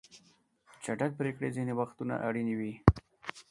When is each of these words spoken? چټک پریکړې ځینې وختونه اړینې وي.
چټک 0.83 1.11
پریکړې 1.19 1.49
ځینې 1.55 1.73
وختونه 1.79 2.13
اړینې 2.27 2.55
وي. 2.59 2.73